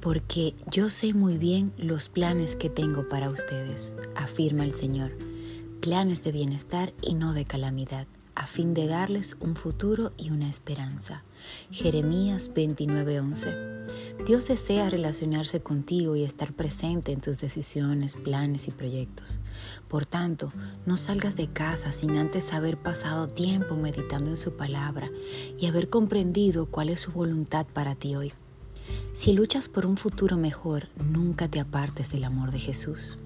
[0.00, 5.12] porque yo sé muy bien los planes que tengo para ustedes, afirma el Señor,
[5.80, 10.48] planes de bienestar y no de calamidad, a fin de darles un futuro y una
[10.48, 11.24] esperanza.
[11.70, 19.40] Jeremías 29:11 Dios desea relacionarse contigo y estar presente en tus decisiones, planes y proyectos.
[19.88, 20.52] Por tanto,
[20.86, 25.10] no salgas de casa sin antes haber pasado tiempo meditando en su palabra
[25.58, 28.32] y haber comprendido cuál es su voluntad para ti hoy.
[29.12, 33.18] Si luchas por un futuro mejor, nunca te apartes del amor de Jesús.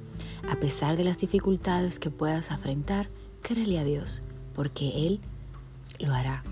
[0.50, 3.10] A pesar de las dificultades que puedas afrontar,
[3.42, 4.22] créele a Dios,
[4.54, 5.20] porque Él
[5.98, 6.42] lo hará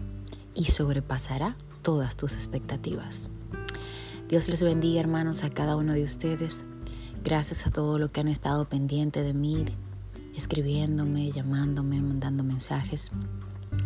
[0.54, 3.30] y sobrepasará todas tus expectativas.
[4.28, 6.62] Dios les bendiga hermanos a cada uno de ustedes.
[7.24, 9.64] Gracias a todo lo que han estado pendiente de mí,
[10.37, 13.10] escribiéndome, llamándome, mandando mensajes.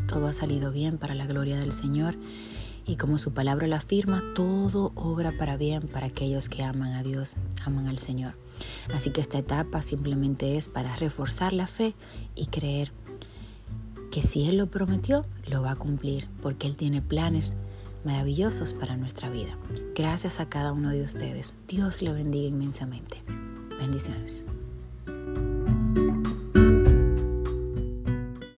[0.08, 2.16] Todo ha salido bien para la gloria del Señor
[2.86, 7.02] y como su palabra lo afirma, todo obra para bien para aquellos que aman a
[7.02, 7.34] Dios,
[7.64, 8.34] aman al Señor.
[8.94, 11.94] Así que esta etapa simplemente es para reforzar la fe
[12.34, 12.92] y creer
[14.10, 17.54] que si Él lo prometió, lo va a cumplir, porque Él tiene planes
[18.04, 19.58] maravillosos para nuestra vida.
[19.94, 21.54] Gracias a cada uno de ustedes.
[21.66, 23.22] Dios le bendiga inmensamente.
[23.78, 24.46] Bendiciones.